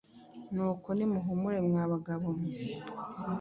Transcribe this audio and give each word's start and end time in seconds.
Nuko 0.53 0.87
nimuhumure 0.97 1.59
mwa 1.67 1.83
bagabo 1.91 2.27
mwe, 2.37 2.51